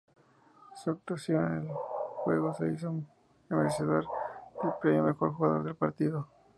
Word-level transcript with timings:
Su 0.83 0.89
actuación 0.89 1.45
en 1.53 1.61
el 1.67 1.73
juego 1.73 2.55
le 2.61 2.73
hizo 2.73 3.03
merecedor 3.49 4.05
del 4.63 4.71
premio 4.81 5.03
Mejor 5.03 5.35
Jugador 5.35 5.63
del 5.63 5.75
Partido. 5.75 6.27